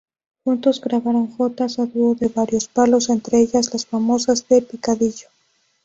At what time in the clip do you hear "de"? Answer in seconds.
2.15-2.27, 4.47-4.63